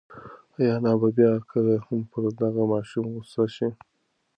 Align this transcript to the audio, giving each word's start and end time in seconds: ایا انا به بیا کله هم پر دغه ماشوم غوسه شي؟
ایا 0.57 0.73
انا 0.77 0.91
به 0.99 1.09
بیا 1.17 1.31
کله 1.49 1.75
هم 1.85 1.99
پر 2.11 2.23
دغه 2.39 2.63
ماشوم 2.71 3.05
غوسه 3.13 3.43
شي؟ 3.55 3.67